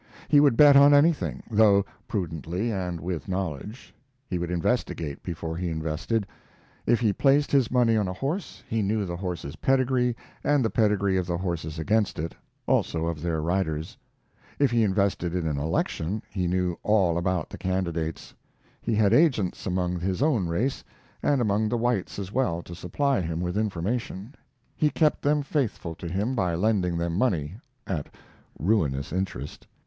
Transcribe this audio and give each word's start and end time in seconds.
He 0.29 0.39
would 0.39 0.57
bet 0.57 0.75
on 0.75 0.95
anything, 0.95 1.43
though 1.47 1.85
prudently 2.07 2.71
and 2.71 2.99
with 2.99 3.27
knowledge. 3.27 3.93
He 4.27 4.39
would 4.39 4.49
investigate 4.49 5.21
before 5.21 5.55
he 5.55 5.69
invested. 5.69 6.25
If 6.87 6.99
he 6.99 7.13
placed 7.13 7.51
his 7.51 7.69
money 7.69 7.95
on 7.95 8.07
a 8.07 8.13
horse, 8.13 8.63
he 8.67 8.81
knew 8.81 9.05
the 9.05 9.15
horse's 9.17 9.57
pedigree 9.57 10.15
and 10.43 10.65
the 10.65 10.71
pedigree 10.71 11.17
of 11.17 11.27
the 11.27 11.37
horses 11.37 11.77
against 11.77 12.17
it, 12.17 12.33
also 12.65 13.05
of 13.05 13.21
their 13.21 13.43
riders. 13.43 13.95
If 14.57 14.71
he 14.71 14.81
invested 14.83 15.35
in 15.35 15.45
an 15.45 15.59
election, 15.59 16.23
he 16.31 16.47
knew 16.47 16.79
all 16.81 17.15
about 17.15 17.51
the 17.51 17.59
candidates. 17.59 18.33
He 18.81 18.95
had 18.95 19.13
agents 19.13 19.67
among 19.67 19.99
his 19.99 20.23
own 20.23 20.47
race, 20.47 20.83
and 21.21 21.41
among 21.41 21.69
the 21.69 21.77
whites 21.77 22.17
as 22.17 22.31
well, 22.31 22.63
to 22.63 22.73
supply 22.73 23.21
him 23.21 23.39
with 23.39 23.55
information. 23.55 24.33
He 24.75 24.89
kept 24.89 25.21
them 25.21 25.43
faithful 25.43 25.93
to 25.93 26.07
him 26.07 26.33
by 26.33 26.55
lending 26.55 26.97
them 26.97 27.15
money 27.15 27.57
at 27.85 28.09
ruinous 28.57 29.13
interest. 29.13 29.67